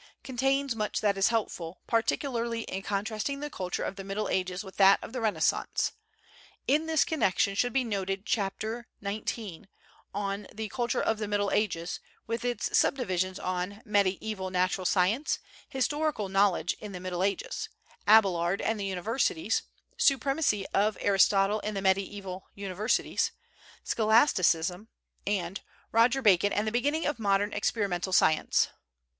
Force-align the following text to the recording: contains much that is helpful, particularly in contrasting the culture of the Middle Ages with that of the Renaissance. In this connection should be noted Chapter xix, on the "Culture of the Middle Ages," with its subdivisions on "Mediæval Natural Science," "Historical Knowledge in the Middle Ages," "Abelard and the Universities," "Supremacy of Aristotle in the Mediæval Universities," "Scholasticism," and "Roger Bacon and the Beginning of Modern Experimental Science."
contains 0.23 0.75
much 0.75 0.99
that 0.99 1.15
is 1.15 1.27
helpful, 1.27 1.79
particularly 1.85 2.61
in 2.61 2.81
contrasting 2.81 3.39
the 3.39 3.51
culture 3.51 3.83
of 3.83 3.97
the 3.97 4.03
Middle 4.03 4.27
Ages 4.29 4.63
with 4.63 4.77
that 4.77 4.97
of 5.03 5.13
the 5.13 5.21
Renaissance. 5.21 5.91
In 6.67 6.87
this 6.87 7.05
connection 7.05 7.53
should 7.53 7.71
be 7.71 7.83
noted 7.83 8.25
Chapter 8.25 8.87
xix, 9.03 9.65
on 10.11 10.47
the 10.51 10.69
"Culture 10.69 11.03
of 11.03 11.19
the 11.19 11.27
Middle 11.27 11.51
Ages," 11.51 11.99
with 12.25 12.43
its 12.43 12.75
subdivisions 12.75 13.37
on 13.37 13.83
"Mediæval 13.85 14.51
Natural 14.51 14.85
Science," 14.85 15.37
"Historical 15.69 16.29
Knowledge 16.29 16.75
in 16.79 16.93
the 16.93 16.99
Middle 16.99 17.21
Ages," 17.21 17.69
"Abelard 18.07 18.59
and 18.59 18.79
the 18.79 18.85
Universities," 18.85 19.61
"Supremacy 19.97 20.65
of 20.73 20.97
Aristotle 20.99 21.59
in 21.59 21.75
the 21.75 21.79
Mediæval 21.81 22.41
Universities," 22.55 23.31
"Scholasticism," 23.83 24.87
and 25.27 25.61
"Roger 25.91 26.23
Bacon 26.23 26.51
and 26.51 26.65
the 26.65 26.71
Beginning 26.71 27.05
of 27.05 27.19
Modern 27.19 27.53
Experimental 27.53 28.11
Science." 28.11 28.69